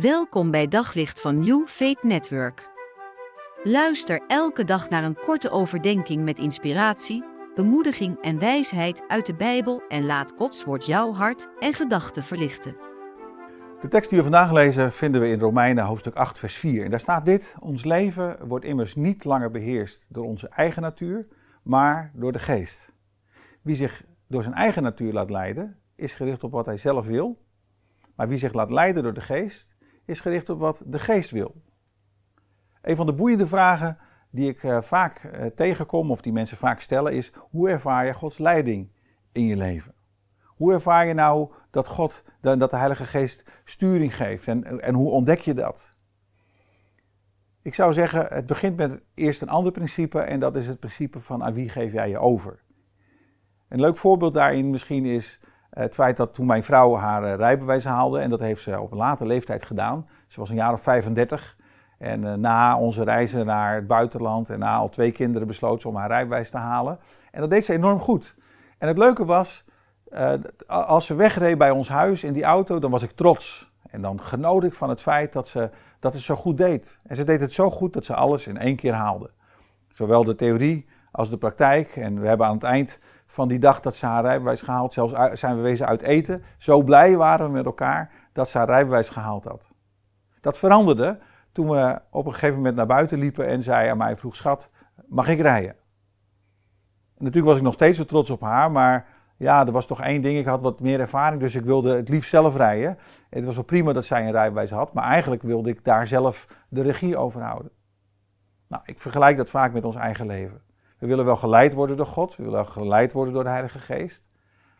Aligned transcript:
Welkom 0.00 0.50
bij 0.50 0.68
Daglicht 0.68 1.20
van 1.20 1.38
New 1.38 1.66
Faith 1.66 2.02
Network. 2.02 2.68
Luister 3.62 4.22
elke 4.26 4.64
dag 4.64 4.88
naar 4.88 5.04
een 5.04 5.18
korte 5.24 5.50
overdenking 5.50 6.24
met 6.24 6.38
inspiratie, 6.38 7.24
bemoediging 7.54 8.20
en 8.20 8.38
wijsheid 8.38 9.02
uit 9.08 9.26
de 9.26 9.34
Bijbel 9.34 9.82
en 9.88 10.06
laat 10.06 10.32
Gods 10.36 10.64
woord 10.64 10.86
jouw 10.86 11.12
hart 11.12 11.48
en 11.58 11.72
gedachten 11.72 12.22
verlichten. 12.22 12.76
De 13.80 13.88
tekst 13.88 14.10
die 14.10 14.18
we 14.18 14.24
vandaag 14.24 14.52
lezen 14.52 14.92
vinden 14.92 15.20
we 15.20 15.28
in 15.28 15.40
Romeinen 15.40 15.84
hoofdstuk 15.84 16.14
8 16.14 16.38
vers 16.38 16.54
4. 16.54 16.84
En 16.84 16.90
daar 16.90 17.00
staat 17.00 17.24
dit: 17.24 17.54
Ons 17.58 17.84
leven 17.84 18.46
wordt 18.46 18.64
immers 18.64 18.94
niet 18.94 19.24
langer 19.24 19.50
beheerst 19.50 20.06
door 20.08 20.24
onze 20.24 20.48
eigen 20.48 20.82
natuur, 20.82 21.26
maar 21.62 22.10
door 22.14 22.32
de 22.32 22.38
geest. 22.38 22.92
Wie 23.62 23.76
zich 23.76 24.04
door 24.26 24.42
zijn 24.42 24.54
eigen 24.54 24.82
natuur 24.82 25.12
laat 25.12 25.30
leiden, 25.30 25.76
is 25.94 26.12
gericht 26.12 26.44
op 26.44 26.52
wat 26.52 26.66
hij 26.66 26.76
zelf 26.76 27.06
wil. 27.06 27.44
Maar 28.14 28.28
wie 28.28 28.38
zich 28.38 28.52
laat 28.52 28.70
leiden 28.70 29.02
door 29.02 29.14
de 29.14 29.20
geest, 29.20 29.75
is 30.06 30.20
gericht 30.20 30.50
op 30.50 30.58
wat 30.58 30.82
de 30.84 30.98
geest 30.98 31.30
wil. 31.30 31.54
Een 32.82 32.96
van 32.96 33.06
de 33.06 33.14
boeiende 33.14 33.46
vragen 33.46 33.98
die 34.30 34.48
ik 34.48 34.62
uh, 34.62 34.80
vaak 34.80 35.22
uh, 35.22 35.46
tegenkom, 35.46 36.10
of 36.10 36.20
die 36.20 36.32
mensen 36.32 36.56
vaak 36.56 36.80
stellen, 36.80 37.12
is: 37.12 37.32
hoe 37.36 37.68
ervaar 37.68 38.06
je 38.06 38.14
Gods 38.14 38.38
leiding 38.38 38.90
in 39.32 39.44
je 39.44 39.56
leven? 39.56 39.94
Hoe 40.44 40.72
ervaar 40.72 41.06
je 41.06 41.14
nou 41.14 41.52
dat 41.70 41.88
God, 41.88 42.22
dat 42.40 42.70
de 42.70 42.76
Heilige 42.76 43.04
Geest 43.04 43.44
sturing 43.64 44.16
geeft? 44.16 44.48
En, 44.48 44.80
en 44.80 44.94
hoe 44.94 45.10
ontdek 45.10 45.40
je 45.40 45.54
dat? 45.54 45.96
Ik 47.62 47.74
zou 47.74 47.92
zeggen, 47.92 48.26
het 48.26 48.46
begint 48.46 48.76
met 48.76 49.02
eerst 49.14 49.42
een 49.42 49.48
ander 49.48 49.72
principe 49.72 50.20
en 50.20 50.40
dat 50.40 50.56
is 50.56 50.66
het 50.66 50.78
principe 50.78 51.20
van 51.20 51.44
aan 51.44 51.52
wie 51.52 51.68
geef 51.68 51.92
jij 51.92 52.08
je 52.08 52.18
over? 52.18 52.62
Een 53.68 53.80
leuk 53.80 53.96
voorbeeld 53.96 54.34
daarin 54.34 54.70
misschien 54.70 55.04
is 55.04 55.40
het 55.82 55.94
feit 55.94 56.16
dat 56.16 56.34
toen 56.34 56.46
mijn 56.46 56.62
vrouw 56.62 56.94
haar 56.94 57.24
eh, 57.24 57.34
rijbewijs 57.34 57.84
haalde, 57.84 58.18
en 58.18 58.30
dat 58.30 58.40
heeft 58.40 58.62
ze 58.62 58.80
op 58.80 58.92
een 58.92 58.98
late 58.98 59.26
leeftijd 59.26 59.64
gedaan, 59.64 60.08
ze 60.26 60.40
was 60.40 60.50
een 60.50 60.56
jaar 60.56 60.72
of 60.72 60.80
35, 60.80 61.56
en 61.98 62.22
uh, 62.22 62.34
na 62.34 62.78
onze 62.78 63.04
reizen 63.04 63.46
naar 63.46 63.74
het 63.74 63.86
buitenland 63.86 64.50
en 64.50 64.58
na 64.58 64.76
al 64.76 64.88
twee 64.88 65.12
kinderen 65.12 65.46
besloot 65.46 65.80
ze 65.80 65.88
om 65.88 65.96
haar 65.96 66.08
rijbewijs 66.08 66.50
te 66.50 66.56
halen. 66.56 66.98
En 67.30 67.40
dat 67.40 67.50
deed 67.50 67.64
ze 67.64 67.72
enorm 67.72 68.00
goed. 68.00 68.34
En 68.78 68.88
het 68.88 68.98
leuke 68.98 69.24
was, 69.24 69.64
als 70.66 71.06
ze 71.06 71.14
wegreed 71.14 71.58
bij 71.58 71.70
ons 71.70 71.88
huis 71.88 72.24
in 72.24 72.32
die 72.32 72.44
auto, 72.44 72.78
dan 72.78 72.90
was 72.90 73.02
ik 73.02 73.10
trots. 73.10 73.72
En 73.90 74.02
dan 74.02 74.20
genoot 74.20 74.64
ik 74.64 74.74
van 74.74 74.88
het 74.88 75.00
feit 75.00 75.32
dat 75.32 75.48
ze 75.48 75.70
dat 75.98 76.12
het 76.12 76.22
zo 76.22 76.36
goed 76.36 76.58
deed. 76.58 76.98
En 77.02 77.16
ze 77.16 77.24
deed 77.24 77.40
het 77.40 77.52
zo 77.52 77.70
goed 77.70 77.92
dat 77.92 78.04
ze 78.04 78.14
alles 78.14 78.46
in 78.46 78.58
één 78.58 78.76
keer 78.76 78.92
haalde. 78.92 79.30
Zowel 79.88 80.24
de 80.24 80.34
theorie 80.34 80.86
als 81.10 81.30
de 81.30 81.36
praktijk. 81.36 81.96
En 81.96 82.20
we 82.20 82.28
hebben 82.28 82.46
aan 82.46 82.54
het 82.54 82.62
eind 82.62 82.98
van 83.26 83.48
die 83.48 83.58
dag 83.58 83.80
dat 83.80 83.94
ze 83.94 84.06
haar 84.06 84.22
rijbewijs 84.22 84.62
gehaald, 84.62 84.92
zelfs 84.92 85.40
zijn 85.40 85.56
we 85.56 85.62
wezen 85.62 85.86
uit 85.86 86.02
eten. 86.02 86.42
Zo 86.58 86.82
blij 86.82 87.16
waren 87.16 87.46
we 87.46 87.52
met 87.52 87.64
elkaar 87.64 88.10
dat 88.32 88.48
ze 88.48 88.58
haar 88.58 88.66
rijbewijs 88.66 89.08
gehaald 89.08 89.44
had. 89.44 89.62
Dat 90.40 90.58
veranderde 90.58 91.18
toen 91.52 91.68
we 91.68 92.00
op 92.10 92.26
een 92.26 92.32
gegeven 92.32 92.56
moment 92.56 92.76
naar 92.76 92.86
buiten 92.86 93.18
liepen 93.18 93.46
en 93.46 93.62
zij 93.62 93.90
aan 93.90 93.96
mij 93.96 94.16
vroeg: 94.16 94.36
Schat, 94.36 94.70
mag 95.06 95.28
ik 95.28 95.40
rijden? 95.40 95.70
En 97.16 97.24
natuurlijk 97.24 97.46
was 97.46 97.56
ik 97.56 97.62
nog 97.62 97.74
steeds 97.74 97.98
zo 97.98 98.04
trots 98.04 98.30
op 98.30 98.40
haar, 98.40 98.70
maar 98.70 99.06
ja, 99.36 99.66
er 99.66 99.72
was 99.72 99.86
toch 99.86 100.00
één 100.00 100.22
ding. 100.22 100.38
Ik 100.38 100.46
had 100.46 100.62
wat 100.62 100.80
meer 100.80 101.00
ervaring, 101.00 101.40
dus 101.40 101.54
ik 101.54 101.64
wilde 101.64 101.96
het 101.96 102.08
liefst 102.08 102.30
zelf 102.30 102.56
rijden. 102.56 102.98
Het 103.30 103.44
was 103.44 103.54
wel 103.54 103.64
prima 103.64 103.92
dat 103.92 104.04
zij 104.04 104.26
een 104.26 104.32
rijbewijs 104.32 104.70
had, 104.70 104.92
maar 104.92 105.04
eigenlijk 105.04 105.42
wilde 105.42 105.70
ik 105.70 105.84
daar 105.84 106.06
zelf 106.06 106.46
de 106.68 106.82
regie 106.82 107.16
over 107.16 107.42
houden. 107.42 107.70
Nou, 108.68 108.82
ik 108.84 108.98
vergelijk 108.98 109.36
dat 109.36 109.50
vaak 109.50 109.72
met 109.72 109.84
ons 109.84 109.96
eigen 109.96 110.26
leven. 110.26 110.60
We 110.98 111.06
willen 111.06 111.24
wel 111.24 111.36
geleid 111.36 111.74
worden 111.74 111.96
door 111.96 112.06
God, 112.06 112.36
we 112.36 112.44
willen 112.44 112.66
geleid 112.66 113.12
worden 113.12 113.34
door 113.34 113.42
de 113.42 113.48
Heilige 113.48 113.78
Geest. 113.78 114.24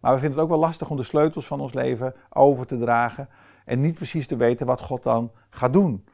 Maar 0.00 0.12
we 0.12 0.18
vinden 0.18 0.38
het 0.38 0.46
ook 0.46 0.52
wel 0.52 0.64
lastig 0.66 0.90
om 0.90 0.96
de 0.96 1.02
sleutels 1.02 1.46
van 1.46 1.60
ons 1.60 1.72
leven 1.72 2.14
over 2.28 2.66
te 2.66 2.78
dragen 2.78 3.28
en 3.64 3.80
niet 3.80 3.94
precies 3.94 4.26
te 4.26 4.36
weten 4.36 4.66
wat 4.66 4.80
God 4.80 5.02
dan 5.02 5.32
gaat 5.50 5.72
doen. 5.72 6.04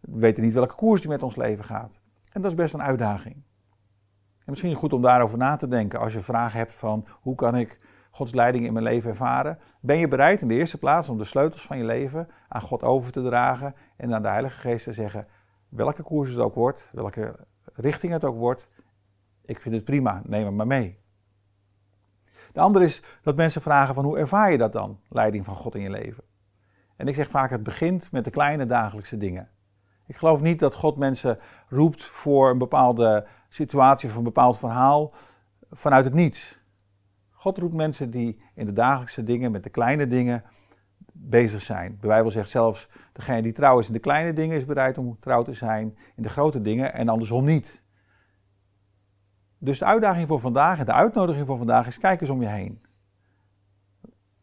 We 0.00 0.18
weten 0.18 0.42
niet 0.42 0.54
welke 0.54 0.74
koers 0.74 1.00
die 1.00 1.10
met 1.10 1.22
ons 1.22 1.36
leven 1.36 1.64
gaat. 1.64 2.00
En 2.32 2.42
dat 2.42 2.50
is 2.50 2.56
best 2.56 2.74
een 2.74 2.82
uitdaging. 2.82 3.34
En 3.34 4.46
misschien 4.46 4.74
goed 4.74 4.92
om 4.92 5.02
daarover 5.02 5.38
na 5.38 5.56
te 5.56 5.68
denken 5.68 5.98
als 5.98 6.12
je 6.12 6.20
vragen 6.20 6.58
hebt 6.58 6.74
van 6.74 7.06
hoe 7.20 7.34
kan 7.34 7.56
ik 7.56 7.78
Gods 8.10 8.34
leiding 8.34 8.66
in 8.66 8.72
mijn 8.72 8.84
leven 8.84 9.10
ervaren. 9.10 9.58
Ben 9.80 9.96
je 9.96 10.08
bereid 10.08 10.40
in 10.40 10.48
de 10.48 10.54
eerste 10.54 10.78
plaats 10.78 11.08
om 11.08 11.18
de 11.18 11.24
sleutels 11.24 11.66
van 11.66 11.78
je 11.78 11.84
leven 11.84 12.28
aan 12.48 12.60
God 12.60 12.82
over 12.82 13.12
te 13.12 13.22
dragen 13.22 13.74
en 13.96 14.14
aan 14.14 14.22
de 14.22 14.28
Heilige 14.28 14.60
Geest 14.60 14.84
te 14.84 14.92
zeggen 14.92 15.26
welke 15.68 16.02
koers 16.02 16.30
het 16.30 16.38
ook 16.38 16.54
wordt, 16.54 16.88
welke 16.92 17.36
richting 17.74 18.12
het 18.12 18.24
ook 18.24 18.36
wordt, 18.36 18.68
ik 19.50 19.60
vind 19.60 19.74
het 19.74 19.84
prima, 19.84 20.22
neem 20.24 20.46
het 20.46 20.54
maar 20.54 20.66
mee. 20.66 20.98
De 22.52 22.60
andere 22.60 22.84
is 22.84 23.02
dat 23.22 23.36
mensen 23.36 23.62
vragen 23.62 23.94
van 23.94 24.04
hoe 24.04 24.18
ervaar 24.18 24.50
je 24.50 24.58
dat 24.58 24.72
dan, 24.72 25.00
leiding 25.08 25.44
van 25.44 25.54
God 25.54 25.74
in 25.74 25.80
je 25.80 25.90
leven? 25.90 26.24
En 26.96 27.08
ik 27.08 27.14
zeg 27.14 27.30
vaak 27.30 27.50
het 27.50 27.62
begint 27.62 28.12
met 28.12 28.24
de 28.24 28.30
kleine 28.30 28.66
dagelijkse 28.66 29.16
dingen. 29.16 29.48
Ik 30.06 30.16
geloof 30.16 30.40
niet 30.40 30.58
dat 30.58 30.74
God 30.74 30.96
mensen 30.96 31.38
roept 31.68 32.04
voor 32.04 32.50
een 32.50 32.58
bepaalde 32.58 33.26
situatie 33.48 34.08
of 34.08 34.16
een 34.16 34.22
bepaald 34.22 34.58
verhaal 34.58 35.14
vanuit 35.70 36.04
het 36.04 36.14
niets. 36.14 36.58
God 37.30 37.58
roept 37.58 37.74
mensen 37.74 38.10
die 38.10 38.40
in 38.54 38.66
de 38.66 38.72
dagelijkse 38.72 39.24
dingen, 39.24 39.50
met 39.52 39.62
de 39.62 39.70
kleine 39.70 40.06
dingen 40.06 40.44
bezig 41.12 41.62
zijn. 41.62 41.98
De 42.00 42.06
Bijbel 42.06 42.30
zegt 42.30 42.50
zelfs, 42.50 42.88
degene 43.12 43.42
die 43.42 43.52
trouw 43.52 43.78
is 43.78 43.86
in 43.86 43.92
de 43.92 43.98
kleine 43.98 44.32
dingen 44.32 44.56
is 44.56 44.64
bereid 44.64 44.98
om 44.98 45.16
trouw 45.20 45.42
te 45.42 45.52
zijn 45.52 45.96
in 46.16 46.22
de 46.22 46.28
grote 46.28 46.60
dingen 46.60 46.92
en 46.92 47.08
andersom 47.08 47.44
niet. 47.44 47.82
Dus 49.62 49.78
de 49.78 49.84
uitdaging 49.84 50.28
voor 50.28 50.40
vandaag 50.40 50.78
en 50.78 50.84
de 50.84 50.92
uitnodiging 50.92 51.46
voor 51.46 51.56
vandaag 51.56 51.86
is: 51.86 51.98
kijk 51.98 52.20
eens 52.20 52.30
om 52.30 52.40
je 52.40 52.48
heen. 52.48 52.82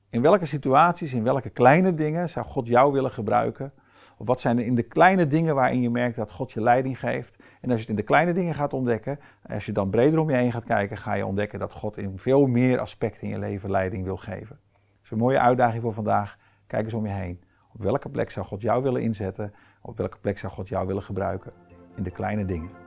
In 0.10 0.22
welke 0.22 0.46
situaties, 0.46 1.14
in 1.14 1.24
welke 1.24 1.50
kleine 1.50 1.94
dingen 1.94 2.30
zou 2.30 2.46
God 2.46 2.68
jou 2.68 2.92
willen 2.92 3.12
gebruiken? 3.12 3.74
Of 4.18 4.28
wat 4.28 4.40
zijn 4.40 4.58
er 4.58 4.66
in 4.66 4.76
de 4.76 4.84
kleine 4.84 5.28
dingen 5.28 5.56
waarin 5.56 5.82
je 5.82 5.90
merkt 5.90 6.16
dat 6.16 6.32
God 6.32 6.52
je 6.52 6.62
leiding 6.62 7.00
geeft? 7.00 7.36
En 7.62 7.72
als 7.72 7.74
je 7.74 7.80
het 7.80 7.90
in 7.90 7.96
de 7.96 8.04
kleine 8.04 8.34
dingen 8.34 8.56
gaat 8.56 8.74
ontdekken, 8.74 9.20
als 9.46 9.66
je 9.66 9.72
dan 9.72 9.90
breder 9.90 10.20
om 10.20 10.30
je 10.30 10.36
heen 10.36 10.52
gaat 10.52 10.64
kijken, 10.64 10.98
ga 10.98 11.14
je 11.14 11.26
ontdekken 11.26 11.60
dat 11.60 11.74
God 11.74 11.98
in 11.98 12.18
veel 12.18 12.46
meer 12.46 12.80
aspecten 12.80 13.22
in 13.22 13.30
je 13.30 13.40
leven 13.40 13.72
leiding 13.72 14.04
wil 14.04 14.18
geven. 14.18 14.60
Dus 15.02 15.12
een 15.12 15.18
mooie 15.18 15.40
uitdaging 15.40 15.82
voor 15.82 15.94
vandaag. 15.94 16.38
Kijk 16.68 16.86
eens 16.86 16.94
om 16.94 17.06
je 17.06 17.14
heen. 17.14 17.42
Op 17.74 17.82
welke 17.82 18.10
plek 18.10 18.30
zou 18.30 18.46
God 18.46 18.62
jou 18.62 18.84
willen 18.84 19.02
inzetten? 19.02 19.54
Op 19.82 19.98
welke 19.98 20.18
plek 20.18 20.38
zou 20.38 20.54
God 20.54 20.68
jou 20.68 20.88
willen 20.88 21.04
gebruiken? 21.04 21.52
In 21.96 22.04
de 22.04 22.12
kleine 22.12 22.46
dingen. 22.46 22.87